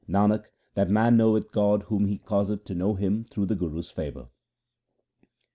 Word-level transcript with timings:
Nanak, 0.09 0.45
that 0.73 0.89
man 0.89 1.15
knoweth 1.15 1.51
God 1.51 1.83
whom 1.83 2.05
he 2.07 2.17
causeth 2.17 2.63
to 2.63 2.73
know 2.73 2.95
Him 2.95 3.23
through 3.23 3.45
the 3.45 3.53
Guru's 3.55 3.91
favour. 3.91 4.29